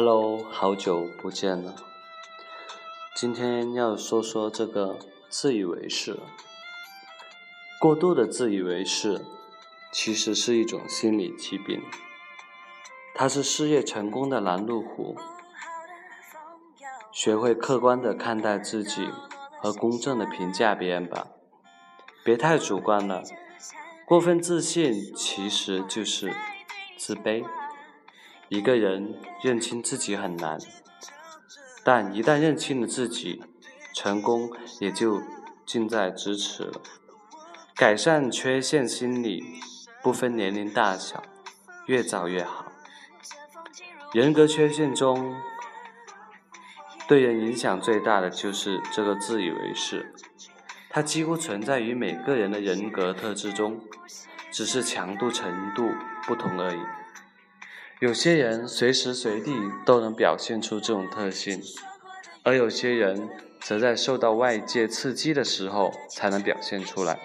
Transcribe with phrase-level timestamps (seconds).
[0.00, 1.74] Hello，好久不见了。
[3.16, 4.96] 今天要说说这个
[5.28, 6.20] 自以为是。
[7.80, 9.24] 过度的自以为是，
[9.90, 11.82] 其实是一种心理疾病。
[13.12, 15.16] 它是事业成功的拦路虎。
[17.10, 19.08] 学会客观的看待自己，
[19.60, 21.26] 和公正的评价别人吧，
[22.24, 23.24] 别太主观了。
[24.06, 26.32] 过分自信其实就是
[26.96, 27.44] 自卑。
[28.48, 30.58] 一个人认清自己很难，
[31.84, 33.42] 但一旦认清了自己，
[33.94, 35.20] 成功也就
[35.66, 36.80] 近在咫尺了。
[37.74, 39.44] 改善缺陷心理，
[40.02, 41.22] 不分年龄大小，
[41.86, 42.72] 越早越好。
[44.14, 45.36] 人格缺陷中，
[47.06, 50.14] 对人影响最大的就是这个自以为是，
[50.88, 53.78] 它几乎存在于每个人的人格特质中，
[54.50, 55.90] 只是强度程度
[56.26, 56.80] 不同而已。
[58.00, 61.60] 有些人随时随地都能表现出这种特性，
[62.44, 63.28] 而有些人
[63.60, 67.18] 则在受到外界刺激的时候才能表现出来。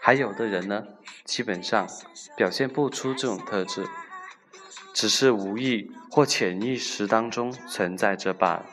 [0.00, 0.84] 还有的人呢，
[1.24, 1.88] 基本上
[2.36, 3.84] 表现不出这种特质，
[4.94, 8.66] 只是无意或潜意识当中存在着罢了。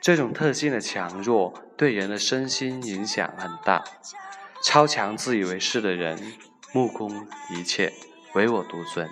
[0.00, 3.84] 这种特性的强弱对人的身心影响很大。
[4.62, 6.32] 超强自以为是的人，
[6.72, 7.92] 目空一切，
[8.32, 9.06] 唯我独尊。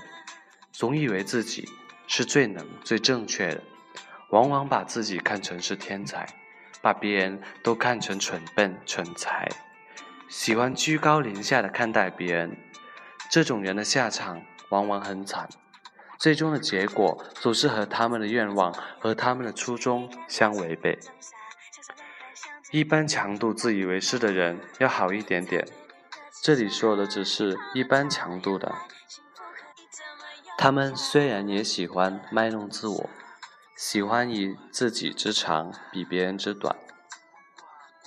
[0.74, 1.68] 总以为自己
[2.08, 3.62] 是最能、最正确的，
[4.30, 6.26] 往往把自己看成是天才，
[6.82, 9.48] 把别人都看成蠢笨、蠢材，
[10.28, 12.56] 喜欢居高临下的看待别人。
[13.30, 15.48] 这种人的下场往往很惨，
[16.18, 20.98] 最终的结果总是和他们的愿望和他们的初衷相违背。
[22.72, 25.64] 一般强度自以为是的人要好一点点，
[26.42, 28.74] 这里说的只是一般强度的。
[30.56, 33.10] 他们虽然也喜欢卖弄自我，
[33.76, 36.76] 喜欢以自己之长比别人之短，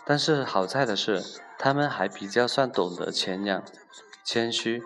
[0.05, 1.23] 但是好在的是，
[1.59, 3.63] 他们还比较算懂得谦让、
[4.23, 4.81] 谦虚，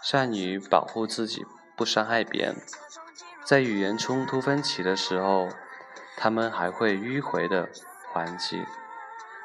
[0.00, 1.44] 善于保护自己，
[1.76, 2.56] 不伤害别人。
[3.44, 5.48] 在语言冲突分歧的时候，
[6.16, 7.68] 他们还会迂回的
[8.12, 8.62] 还击，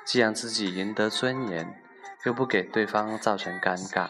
[0.05, 1.81] 既让自己赢得尊严，
[2.25, 4.09] 又不给对方造成尴尬。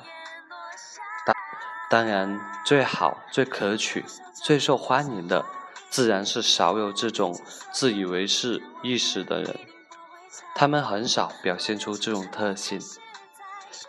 [1.90, 4.04] 当然，最好、最可取、
[4.34, 5.46] 最受欢迎的，
[5.90, 7.40] 自然是少有这种
[7.72, 9.58] 自以为是意识的人。
[10.54, 12.82] 他们很少表现出这种特性，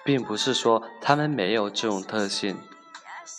[0.05, 2.61] 并不是说他们没有这种特性，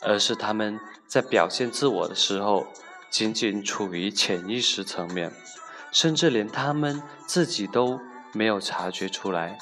[0.01, 0.77] 而是他们
[1.07, 2.67] 在表现自我的时候，
[3.09, 5.31] 仅仅处于潜意识层面，
[5.91, 8.01] 甚至连他们自己都
[8.33, 9.57] 没有察觉出来。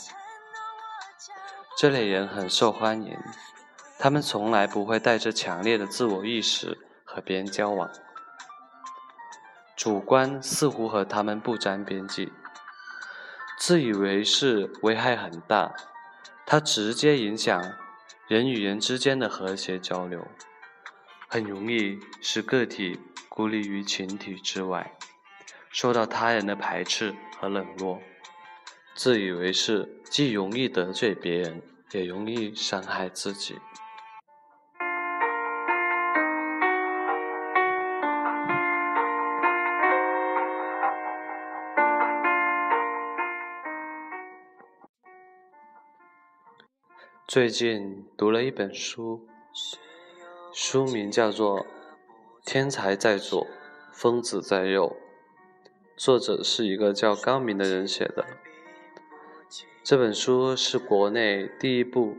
[1.77, 3.15] 这类人很受欢迎。
[3.99, 7.89] 他们从来不会带着强烈的自我意识和别人交往，
[9.75, 12.31] 主观似乎和他们不沾边际。
[13.57, 15.73] 自以为是危害很大，
[16.45, 17.59] 它直接影响
[18.27, 20.27] 人与人之间的和谐交流，
[21.27, 24.95] 很容易使个体孤立于群体之外，
[25.71, 27.99] 受到他人的排斥和冷落。
[28.93, 33.57] 自以为是既容易得罪别人，也容易伤害自己。
[47.27, 49.27] 最近读了一本书，
[50.53, 51.59] 书名叫做
[52.45, 53.45] 《天才在左，
[53.91, 54.95] 疯子在右》，
[55.97, 58.25] 作者是一个叫高明的人写的。
[59.83, 62.15] 这本书是国内第一部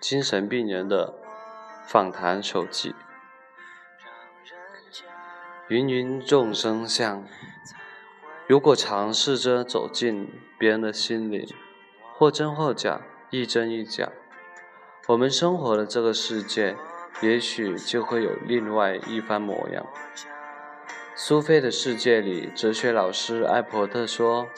[0.00, 1.14] 精神病人的
[1.88, 2.94] 访谈手记。
[5.68, 7.26] 芸芸众生相，
[8.46, 11.44] 如果尝试着走进别人的心灵，
[12.14, 13.00] 或真或假。
[13.34, 14.12] 一真一假，
[15.06, 16.76] 我们生活的这个世界，
[17.22, 19.86] 也许就会有另外一番模样。
[21.14, 24.48] 苏菲的世界里，哲学老师艾伯特说：“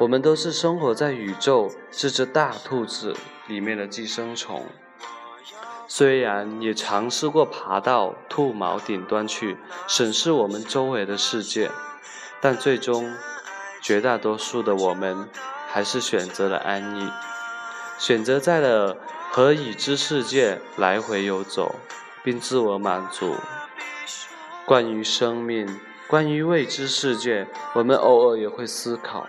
[0.00, 3.14] 我们都是生活在宇宙这只大兔子
[3.46, 4.64] 里面的寄生虫，
[5.86, 11.70] 虽然也尝试过爬到兔毛顶端去审视我们周围的世界，
[12.40, 13.12] 但最终，
[13.82, 15.28] 绝大多数的我们
[15.66, 17.10] 还是选择了安逸，
[17.98, 18.96] 选择在了
[19.30, 21.74] 和已知世界来回游走，
[22.22, 23.34] 并自我满足。
[24.64, 29.26] 关于生命，关于未知世界，我们偶尔也会思考。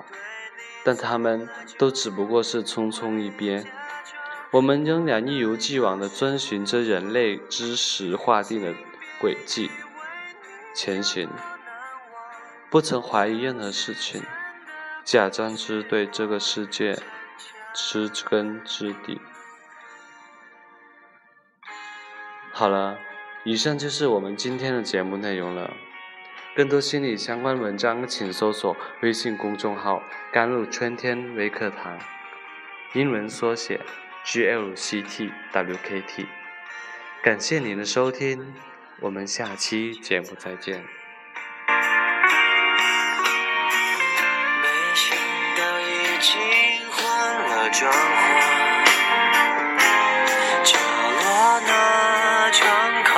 [0.83, 3.66] 但他们都只不过是匆匆一瞥，
[4.51, 8.74] 我们仍然一如既往地遵循着人类知识划定的
[9.19, 9.69] 轨迹
[10.74, 11.27] 前行，
[12.69, 14.24] 不曾怀疑任何事情，
[15.04, 16.98] 假装之对这个世界
[17.88, 19.20] 知根知底。
[22.52, 22.98] 好了，
[23.46, 25.74] 以上就是我们今天的节目内容了。
[26.56, 30.04] 更多心理相关文章，请搜索微信公众号
[30.34, 31.98] “甘露春天微课堂”，
[32.94, 33.80] 英文缩写
[34.25, 36.25] GLCTWKT。
[37.24, 38.54] 感谢您的收听，
[39.00, 40.84] 我们下期节目再见。
[47.71, 47.92] 换，
[50.63, 50.80] 角
[51.21, 52.68] 落那窗
[53.04, 53.12] 口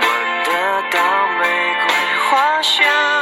[0.00, 0.04] 闻
[0.44, 0.50] 得
[0.90, 0.98] 到
[1.38, 1.40] 玫
[1.86, 1.86] 瑰
[2.28, 3.21] 花香。